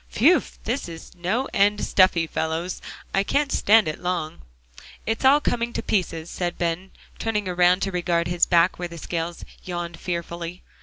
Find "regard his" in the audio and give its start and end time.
7.91-8.47